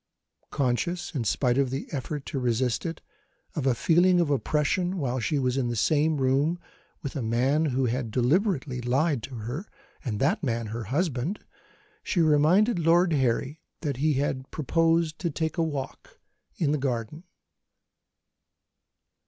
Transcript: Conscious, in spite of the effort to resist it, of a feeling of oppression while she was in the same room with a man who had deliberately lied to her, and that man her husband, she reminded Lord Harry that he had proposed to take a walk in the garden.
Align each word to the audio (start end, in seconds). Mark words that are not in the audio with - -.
Conscious, 0.49 1.13
in 1.13 1.23
spite 1.25 1.59
of 1.59 1.69
the 1.69 1.85
effort 1.91 2.25
to 2.25 2.39
resist 2.39 2.87
it, 2.87 3.01
of 3.53 3.67
a 3.67 3.75
feeling 3.75 4.19
of 4.19 4.31
oppression 4.31 4.97
while 4.97 5.19
she 5.19 5.37
was 5.37 5.57
in 5.57 5.67
the 5.67 5.75
same 5.75 6.17
room 6.17 6.57
with 7.03 7.15
a 7.15 7.21
man 7.21 7.65
who 7.65 7.85
had 7.85 8.09
deliberately 8.09 8.81
lied 8.81 9.21
to 9.21 9.35
her, 9.35 9.67
and 10.03 10.19
that 10.19 10.41
man 10.41 10.65
her 10.73 10.85
husband, 10.85 11.41
she 12.01 12.19
reminded 12.19 12.79
Lord 12.79 13.13
Harry 13.13 13.61
that 13.81 13.97
he 13.97 14.13
had 14.13 14.49
proposed 14.49 15.19
to 15.19 15.29
take 15.29 15.59
a 15.59 15.63
walk 15.63 16.19
in 16.57 16.71
the 16.71 16.79
garden. 16.79 17.23